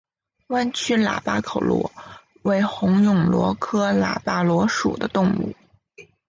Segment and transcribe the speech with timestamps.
[0.47, 1.91] 弯曲喇叭口螺
[2.41, 5.53] 为虹蛹螺科喇叭螺属的动物。